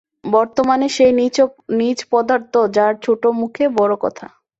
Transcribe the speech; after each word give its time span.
বর্তমান 0.31 0.79
সেই 0.89 1.11
নীচ 1.79 1.99
পদার্থ 2.11 2.53
যার 2.75 2.93
ছোটো 3.03 3.27
মুখে 3.39 3.65
বড়ো 3.77 3.97
কথা। 4.03 4.25